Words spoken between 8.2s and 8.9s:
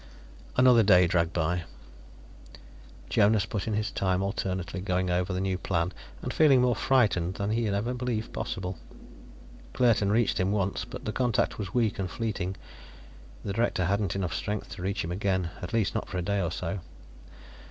possible.